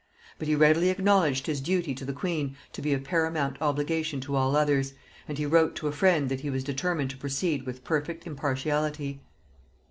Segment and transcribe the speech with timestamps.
[0.39, 4.35] But he readily acknowledged his duty to the queen to be a paramount obligation to
[4.35, 4.95] all others,
[5.27, 9.21] and he wrote to a friend that he was determined to proceed with perfect impartiality.